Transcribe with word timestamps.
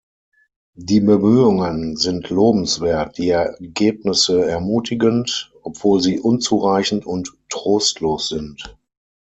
Die 0.79 0.99
Bemühungen 0.99 1.95
sind 1.95 2.31
lobenswert, 2.31 3.19
die 3.19 3.29
Ergebnisse 3.29 4.43
ermutigend, 4.49 5.53
obwohl 5.61 6.01
sie 6.01 6.19
unzureichend 6.19 7.05
und 7.05 7.31
trostlos 7.49 8.29
sind. 8.29 8.75